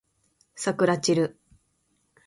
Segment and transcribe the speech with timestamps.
[0.55, 1.39] さくらちる